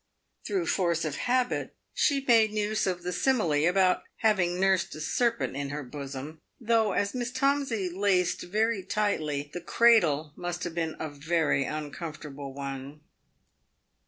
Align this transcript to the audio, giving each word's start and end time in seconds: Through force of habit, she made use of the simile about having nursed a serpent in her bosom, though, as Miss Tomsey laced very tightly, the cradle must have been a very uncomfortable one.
Through 0.47 0.65
force 0.65 1.05
of 1.05 1.15
habit, 1.15 1.75
she 1.93 2.25
made 2.27 2.49
use 2.49 2.87
of 2.87 3.03
the 3.03 3.13
simile 3.13 3.53
about 3.67 4.01
having 4.15 4.59
nursed 4.59 4.95
a 4.95 4.99
serpent 4.99 5.55
in 5.55 5.69
her 5.69 5.83
bosom, 5.83 6.41
though, 6.59 6.93
as 6.93 7.13
Miss 7.13 7.31
Tomsey 7.31 7.87
laced 7.87 8.41
very 8.41 8.81
tightly, 8.81 9.51
the 9.53 9.61
cradle 9.61 10.33
must 10.35 10.63
have 10.63 10.73
been 10.73 10.95
a 10.99 11.07
very 11.07 11.65
uncomfortable 11.65 12.51
one. 12.51 13.01